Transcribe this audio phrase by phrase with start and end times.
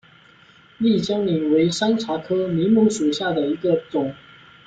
[0.79, 4.15] 丽江柃为山茶科柃木属下的一个种。